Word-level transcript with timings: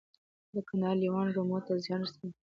د 0.53 0.55
کندهار 0.67 0.95
لیوان 1.01 1.27
رمو 1.37 1.59
ته 1.65 1.73
زیان 1.85 2.01
رسوي؟ 2.03 2.29